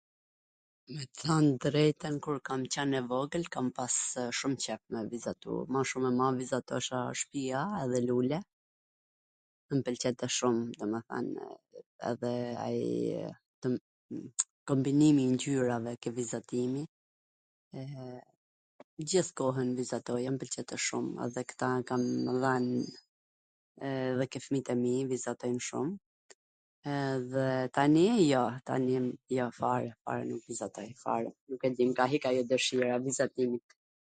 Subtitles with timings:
[0.95, 5.53] Me than t drejtwn, kur kam qwn e vogwl, kam pasw shum qef me vizatu.
[5.75, 8.39] mw shum ama vizatosha shpija edhe lule,
[9.75, 11.27] mw pwlqente shumdomethan
[12.11, 12.33] edhe
[12.65, 12.81] ai
[14.73, 16.83] kombinimii ngjyrave ke vizatimi,
[17.79, 18.11] eee
[19.09, 21.05] gjith kohwn vizatoja, mw pwlqente shum
[21.35, 22.01] dhe ktw e kam
[22.43, 22.65] dhan
[24.11, 25.89] edhe ke fmijt e mi, vizatojn shum,
[26.91, 27.45] edhe
[27.77, 28.93] tani jo, tani
[29.37, 31.29] jo, fare, fare, nuk vizatoj fare,
[31.73, 33.65] dhe mw ka hik ajo dwshira e vizatimit.